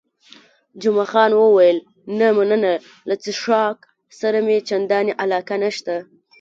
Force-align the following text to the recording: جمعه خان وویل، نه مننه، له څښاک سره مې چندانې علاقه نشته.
جمعه 0.81 1.05
خان 1.11 1.31
وویل، 1.35 1.77
نه 2.19 2.27
مننه، 2.37 2.73
له 3.07 3.15
څښاک 3.23 3.77
سره 4.19 4.37
مې 4.45 4.57
چندانې 4.69 5.13
علاقه 5.23 5.55
نشته. 5.63 5.95